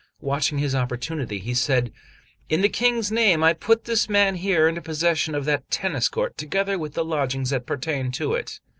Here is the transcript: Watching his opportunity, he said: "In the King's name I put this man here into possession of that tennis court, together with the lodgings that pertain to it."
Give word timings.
Watching 0.21 0.57
his 0.57 0.73
opportunity, 0.73 1.37
he 1.37 1.53
said: 1.53 1.93
"In 2.49 2.61
the 2.61 2.69
King's 2.69 3.11
name 3.11 3.43
I 3.43 3.53
put 3.53 3.85
this 3.85 4.09
man 4.09 4.33
here 4.37 4.67
into 4.67 4.81
possession 4.81 5.35
of 5.35 5.45
that 5.45 5.69
tennis 5.69 6.09
court, 6.09 6.39
together 6.39 6.75
with 6.79 6.95
the 6.95 7.05
lodgings 7.05 7.51
that 7.51 7.67
pertain 7.67 8.11
to 8.13 8.33
it." 8.33 8.59